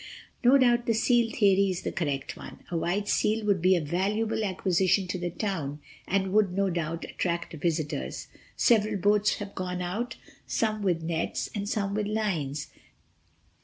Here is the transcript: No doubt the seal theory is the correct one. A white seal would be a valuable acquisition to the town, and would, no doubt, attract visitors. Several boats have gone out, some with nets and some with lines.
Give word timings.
No 0.43 0.57
doubt 0.57 0.87
the 0.87 0.95
seal 0.95 1.29
theory 1.29 1.69
is 1.69 1.83
the 1.83 1.91
correct 1.91 2.35
one. 2.35 2.63
A 2.71 2.75
white 2.75 3.07
seal 3.07 3.45
would 3.45 3.61
be 3.61 3.75
a 3.75 3.79
valuable 3.81 4.43
acquisition 4.43 5.05
to 5.09 5.19
the 5.19 5.29
town, 5.29 5.79
and 6.07 6.33
would, 6.33 6.53
no 6.53 6.71
doubt, 6.71 7.05
attract 7.05 7.53
visitors. 7.53 8.27
Several 8.55 8.97
boats 8.97 9.35
have 9.35 9.53
gone 9.53 9.79
out, 9.83 10.15
some 10.47 10.81
with 10.81 11.03
nets 11.03 11.51
and 11.53 11.69
some 11.69 11.93
with 11.93 12.07
lines. 12.07 12.69